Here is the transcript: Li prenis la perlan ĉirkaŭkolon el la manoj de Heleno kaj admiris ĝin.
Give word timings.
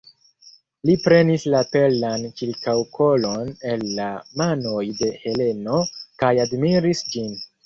Li 0.89 0.93
prenis 1.01 1.43
la 1.55 1.59
perlan 1.75 2.25
ĉirkaŭkolon 2.41 3.53
el 3.75 3.85
la 4.01 4.09
manoj 4.43 4.81
de 5.03 5.11
Heleno 5.27 5.85
kaj 6.25 6.33
admiris 6.47 7.07
ĝin. 7.15 7.33